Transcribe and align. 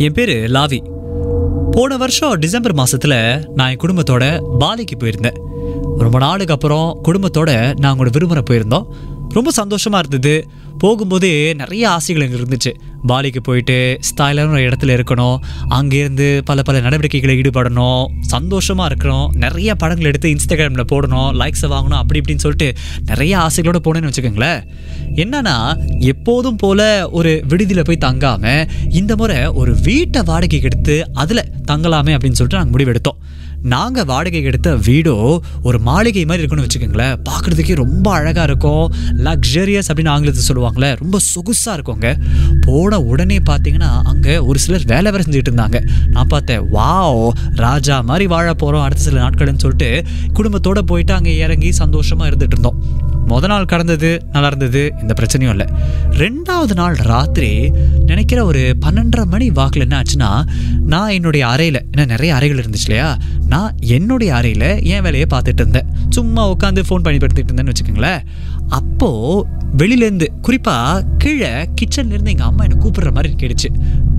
என் 0.00 0.12
பேர் 0.12 0.28
லாவி. 0.28 0.78
போன 1.70 1.96
வருஷம் 1.96 2.38
டிசம்பர் 2.38 2.74
மாதத்தில் 2.74 3.48
நான் 3.54 3.70
என் 3.70 3.76
குடும்பத்தோட 3.76 4.40
பாலிக்கு 4.60 4.96
போயிருந்தேன். 4.98 5.34
ரொம்ப 5.98 6.18
நாளுக்கு 6.18 6.52
அப்புறம் 6.52 7.00
குடும்பத்தோட 7.08 7.50
நாங்களோட 7.80 8.08
விரும்புகிற 8.10 8.42
போயிருந்தோம். 8.50 8.86
ரொம்ப 9.28 9.50
சந்தோஷமாக 9.50 10.06
இருந்தது. 10.08 10.48
போகும்போதே 10.82 11.54
நிறைய 11.54 11.90
ஆசைகள் 11.90 12.28
எங்களுக்கு 12.28 12.46
இருந்துச்சு. 12.46 12.72
பாலிக்கு 13.06 13.40
போயிட்டு 13.42 13.98
ஸ்டைலான 14.08 14.48
ஒரு 14.48 14.60
இடத்துல 14.60 15.00
இருக்கணும். 15.00 15.36
அங்கேருந்து 15.70 16.40
பல 16.44 16.62
பல 16.62 16.80
நடவடிக்கைகளை 16.80 17.40
ஈடுபடணும். 17.40 18.06
சந்தோஷமாக 18.20 18.94
இருக்கணும். 18.94 19.28
நிறைய 19.36 19.74
படங்கள் 19.74 20.06
எடுத்து 20.06 20.28
இன்ஸ்டாகிராமில் 20.28 20.90
போடணும். 20.92 21.30
லைக்ஸை 21.40 21.68
வாங்கணும் 21.68 22.02
அப்படி 22.02 22.20
இப்படின்னு 22.20 22.44
சொல்லிட்டு 22.46 22.80
நிறைய 23.06 23.38
ஆசைகளோடு 23.38 23.80
போனேன்னு 23.84 24.10
வச்சுக்கோங்களேன். 24.10 24.62
என்னன்னா 25.14 25.76
எப்போதும் 25.98 26.56
போல 26.56 27.10
ஒரு 27.10 27.44
விடுதியில் 27.48 27.84
போய் 27.84 28.04
தங்காமல் 28.04 28.68
இந்த 28.90 29.16
முறை 29.16 29.46
ஒரு 29.46 29.74
வீட்டை 29.82 30.22
வாடகைக்கு 30.22 30.68
எடுத்து 30.72 31.12
அதில் 31.12 31.50
தங்கலாமே 31.66 32.14
அப்படின்னு 32.16 32.38
சொல்லிட்டு 32.40 32.60
நாங்கள் 32.62 32.74
முடிவெடுத்தோம் 32.74 33.18
நாங்கள் 33.62 34.04
வாடகைக்கு 34.04 34.48
எடுத்த 34.48 34.76
வீடோ 34.76 35.38
ஒரு 35.62 35.78
மாளிகை 35.78 36.24
மாதிரி 36.24 36.42
இருக்குன்னு 36.42 36.66
வச்சுக்கோங்களேன். 36.66 37.16
பார்க்குறதுக்கே 37.28 37.74
ரொம்ப 37.74 38.12
அழகாக 38.12 38.42
இருக்கும். 38.42 38.92
லக்ஸரியஸ் 39.16 39.88
அப்படின்னு 39.88 40.08
ஆங்கிலத்தை 40.08 40.44
சொல்லுவாங்களே 40.48 40.96
ரொம்ப 40.96 41.18
சொகுசாக 41.18 41.76
இருக்குங்க 41.76 42.20
போன 42.60 43.00
உடனே 43.00 43.38
பார்த்தீங்கன்னா 43.38 44.02
அங்கே 44.02 44.38
ஒரு 44.38 44.58
சிலர் 44.58 44.84
வேலை 44.84 45.10
வேலை 45.10 45.26
செஞ்சுட்டு 45.28 45.50
இருந்தாங்க. 45.52 45.86
நான் 46.08 46.26
பார்த்தேன் 46.26 46.60
வாவ் 46.60 47.30
ராஜா 47.54 48.00
மாதிரி 48.00 48.26
வாழ 48.26 48.54
போகிறோம் 48.54 48.82
அடுத்த 48.82 49.02
சில 49.02 49.28
நாட்கள்னு 49.28 49.56
சொல்லிட்டு 49.56 50.04
குடும்பத்தோட 50.32 50.78
போயிட்டு 50.78 51.12
அங்கே 51.12 51.36
இறங்கி 51.36 51.72
சந்தோஷமாக 51.72 52.30
இருந்துகிட்டு 52.30 52.58
இருந்தோம். 52.58 52.99
முத 53.30 53.46
நாள் 53.46 53.64
கடந்தது 53.64 54.08
நல்லா 54.32 54.46
இருந்தது 54.46 54.94
எந்த 55.00 55.14
பிரச்சனையும் 55.20 55.54
இல்லை. 55.54 55.66
ரெண்டாவது 56.10 56.74
நாள் 56.74 56.94
ராத்திரி 56.94 57.50
நினைக்கிற 58.06 58.44
ஒரு 58.44 58.76
பன்னெண்டரை 58.86 59.24
மணி 59.24 59.50
வாக்கில் 59.50 59.82
என்ன 59.82 60.02
ஆச்சுன்னா 60.02 60.30
நான் 60.86 61.10
என்னுடைய 61.10 61.46
அறையில் 61.46 61.80
ஏன்னா 61.96 62.06
நிறைய 62.06 62.34
அறைகள் 62.34 62.64
இருந்துச்சு 62.64 62.86
இல்லையா? 62.86 63.18
நான் 63.46 63.76
என்னுடைய 63.80 64.34
அறையில் 64.34 64.68
என் 64.82 65.02
வேலையை 65.02 65.26
பார்த்துட்டு 65.30 65.62
இருந்தேன். 65.62 65.86
சும்மா 66.08 66.50
உட்காந்து 66.50 66.82
ஃபோன் 66.88 67.04
பயன்படுத்திட்டு 67.04 67.50
இருந்தேன்னு 67.52 67.72
வச்சுக்கோங்களேன். 67.72 68.20
அப்போது 68.68 69.46
வெளியிலேருந்து 69.76 70.26
குறிப்பாக 70.42 71.04
கீழே 71.18 71.48
கிச்சன்லேருந்து 71.48 72.32
எங்கள் 72.34 72.46
அம்மா 72.46 72.64
என்னை 72.64 72.78
கூப்பிடுற 72.78 73.12
மாதிரி 73.12 73.34
கேட்டுச்சு. 73.38 73.68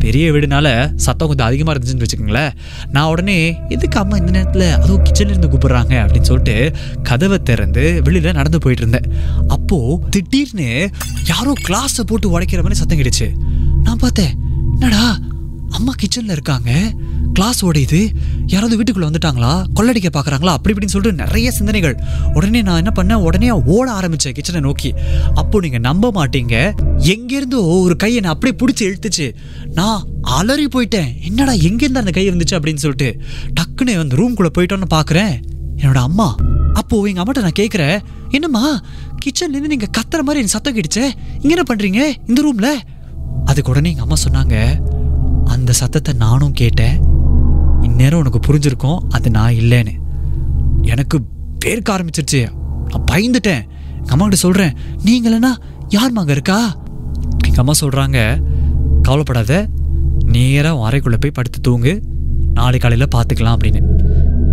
பெரிய 0.02 0.32
வீடுனால 0.32 0.68
சத்தம் 0.96 1.28
கொஞ்சம் 1.28 1.48
அதிகமாக 1.48 1.76
இருந்துச்சுன்னு 1.78 2.06
வச்சுக்கோங்களேன். 2.06 2.52
நான் 2.96 3.10
உடனே 3.10 3.38
எதுக்கு 3.70 4.00
அம்மா 4.00 4.16
இந்த 4.18 4.32
நேரத்தில் 4.32 4.68
அதுவும் 4.72 5.04
கிச்சன்லேருந்து 5.04 5.52
கூப்பிட்றாங்க? 5.54 5.94
அப்படின்னு 6.04 6.30
சொல்லிட்டு 6.32 6.56
கதவை 7.04 7.40
திறந்து 7.50 7.84
வெளியில் 8.04 8.38
நடந்து 8.40 8.60
போயிட்டு 8.60 8.88
இருந்தேன். 8.88 9.08
அப்போது 9.48 10.10
திடீர்னு 10.10 10.70
யாரோ 11.28 11.54
கிளாஸை 11.68 12.04
போட்டு 12.06 12.40
உடைக்கிற 12.40 12.62
மாதிரி 12.66 12.82
சத்தம் 12.82 13.00
கிடைச்சு 13.00 13.28
நான் 13.84 14.02
பார்த்தேன் 14.06 14.34
என்னடா 14.80 15.06
அம்மா 15.70 15.94
கிச்சனில் 16.02 16.36
இருக்காங்க? 16.38 16.72
கிளாஸ் 17.34 17.66
உடையுது? 17.66 18.00
யாராவது 18.52 18.76
வீட்டுக்குள்ளே 18.78 19.10
வந்துட்டாங்களா? 19.10 19.52
கொள்ளடிக்க 19.78 20.10
பார்க்குறாங்களா? 20.16 20.54
அப்படி 20.58 20.74
இப்படின்னு 20.74 20.94
சொல்லிட்டு 20.96 21.24
நிறைய 21.24 21.52
சிந்தனைகள். 21.52 21.96
உடனே 22.34 22.62
நான் 22.62 22.80
என்ன 22.82 22.92
பண்ணேன்? 22.98 23.24
உடனே 23.28 23.52
ஓட 23.52 23.92
ஆரம்பித்தேன் 23.92 24.34
கிச்சனை 24.38 24.60
நோக்கி. 24.60 24.94
அப்போ 25.34 25.60
நீங்கள் 25.60 25.80
நம்ப 25.80 26.12
மாட்டீங்க. 26.18 26.56
எங்கேருந்தோ 27.14 27.82
ஒரு 27.84 27.96
கையை 27.96 28.20
நான் 28.20 28.34
அப்படியே 28.34 28.56
பிடிச்சி 28.62 28.84
இழுத்துச்சு. 28.90 29.28
நான் 29.74 30.08
அலறி 30.22 30.66
போயிட்டேன். 30.66 31.22
என்னடா 31.30 31.52
எங்கேருந்து 31.52 32.04
அந்த 32.04 32.12
கை 32.12 32.30
இருந்துச்சு 32.30 32.58
அப்படின்னு 32.58 32.84
சொல்லிட்டு. 32.86 33.10
டக்குன்னு 33.60 34.00
அந்த 34.00 34.16
ரூம்குள்ளே 34.16 34.52
போயிட்டோன்னு 34.58 34.90
பார்க்குறேன். 34.98 35.34
என்னோட 35.82 36.02
அம்மா. 36.10 36.36
அப்போது 36.74 37.10
எங்கள் 37.10 37.24
அம்மாட்ட 37.24 37.42
நான் 37.42 37.60
கேட்குறேன் 37.60 37.98
என்னம்மா 38.30 38.66
கிச்சன்லேருந்து 39.24 39.72
நீங்கள் 39.74 39.94
கத்துற 39.98 40.20
மாதிரி 40.28 40.42
எனக்கு 40.42 40.56
சத்தம் 40.58 40.76
கேட்டுச்சே? 40.76 41.08
இங்கே 41.42 41.56
என்ன 41.56 41.66
பண்ணுறீங்க 41.72 42.02
இந்த 42.28 42.42
ரூமில் 42.42 42.74
அதுக்கு 43.46 43.72
உடனே 43.72 43.90
எங்கள் 43.90 44.08
அம்மா 44.08 44.18
சொன்னாங்க 44.28 44.56
அந்த 45.54 45.72
சத்தத்தை 45.74 46.14
நானும் 46.14 46.54
கேட்டேன். 46.54 47.11
இந்நேரம் 47.82 48.20
உனக்கு 48.20 48.40
புரிஞ்சிருக்கும் 48.48 49.00
அது 49.10 49.30
நான் 49.30 49.54
இல்லைன்னு. 49.54 49.94
எனக்கு 50.82 51.22
பேர்க்க 51.66 51.90
ஆரம்பிச்சிருச்சு. 51.90 52.52
நான் 52.88 53.04
பயந்துட்டேன். 53.12 53.64
எங்கள் 53.96 54.14
அம்மா 54.16 54.24
கிட்ட 54.24 54.36
சொல்கிறேன் 54.36 54.78
நீங்களா 55.04 55.58
யார் 55.90 56.14
மாங்க 56.14 56.30
இருக்கா? 56.30 56.76
எங்கள் 57.46 57.60
அம்மா 57.60 57.72
சொல்கிறாங்க 57.82 58.42
கவலைப்படாத 59.02 59.68
நேராக 60.26 60.90
அறைக்குள்ளே 60.90 61.18
போய் 61.20 61.32
படுத்து 61.34 61.62
தூங்கு. 61.62 62.04
நாளை 62.54 62.80
காலையில் 62.80 63.08
பார்த்துக்கலாம் 63.16 63.58
அப்படின்னு. 63.58 63.82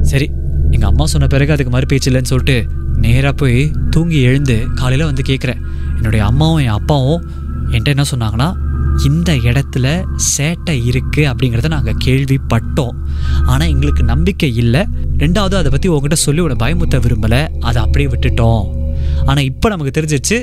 சரி 0.03 0.31
எங்கள் 0.71 0.89
அம்மா 0.89 1.06
சொன்ன 1.06 1.27
பிறகு 1.27 1.53
அதுக்கு 1.53 1.71
மாதிரி 1.71 1.89
பேச்சு 1.89 2.10
இல்லைன்னு 2.10 2.33
சொல்லிட்டு 2.33 2.77
நேராக 2.97 3.33
போய் 3.33 3.71
தூங்கி 3.91 4.21
எழுந்து 4.21 4.66
காலையில் 4.75 5.06
வந்து 5.06 5.22
கேட்குறேன் 5.27 5.60
என்னுடைய 5.95 6.25
அம்மாவும் 6.25 6.59
என் 6.59 6.69
அப்பாவும் 6.69 7.31
என்கிட்ட 7.71 7.84
என்ன 7.84 8.05
சொன்னாங்கன்னா 8.15 8.55
இந்த 9.06 9.32
இடத்துல 9.48 9.86
சேட்டை 10.34 10.75
இருக்குது 10.91 11.28
அப்படிங்கிறத 11.31 11.69
நாங்கள் 11.75 11.98
கேள்விப்பட்டோம். 12.04 12.97
ஆனால் 13.53 13.70
எங்களுக்கு 13.72 14.03
நம்பிக்கை 14.12 14.50
இல்லை. 14.62 14.82
ரெண்டாவது 15.22 15.54
அதை 15.60 15.70
பற்றி 15.75 15.88
உங்ககிட்ட 15.92 16.16
சொல்லி 16.25 16.41
உன்னை 16.44 16.56
பயமுத்த 16.62 16.98
விரும்பலை. 17.04 17.41
அதை 17.69 17.78
அப்படியே 17.84 18.09
விட்டுட்டோம். 18.14 18.64
ஆனால் 19.28 19.47
இப்போ 19.50 19.69
நமக்கு 19.75 19.94
தெரிஞ்சிச்சு 19.98 20.38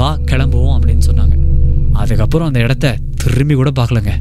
வா 0.00 0.10
கிளம்புவோம் 0.30 0.76
அப்படின்னு 0.76 1.06
சொன்னாங்க. 1.08 1.36
அதுக்கப்புறம் 2.02 2.48
அந்த 2.50 2.60
இடத்த 2.66 2.96
திரும்பி 3.24 3.54
கூட 3.60 3.70
பார்க்கலங்க. 3.80 4.12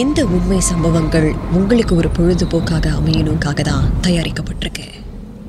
இந்த 0.00 0.20
உண்மை 0.36 0.60
சம்பவங்கள் 0.70 1.28
உங்களுக்கு 1.58 1.92
ஒரு 2.00 2.08
பொழுதுபோக்காக 2.16 2.86
அமையணுக்காக 2.98 3.60
தான் 3.70 3.86
தயாரிக்கப்பட்டிருக்கு. 4.06 4.86